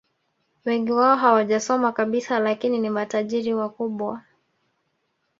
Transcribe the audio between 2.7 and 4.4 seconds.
ni matajiri wakubwa